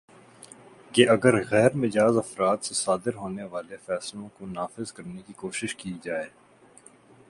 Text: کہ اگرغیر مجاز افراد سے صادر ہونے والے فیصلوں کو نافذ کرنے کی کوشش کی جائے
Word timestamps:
کہ 0.93 1.07
اگرغیر 1.09 1.75
مجاز 1.75 2.17
افراد 2.17 2.57
سے 2.63 2.73
صادر 2.73 3.15
ہونے 3.15 3.43
والے 3.43 3.77
فیصلوں 3.85 4.27
کو 4.37 4.45
نافذ 4.47 4.91
کرنے 4.91 5.21
کی 5.27 5.33
کوشش 5.33 5.75
کی 5.75 5.93
جائے 6.03 6.29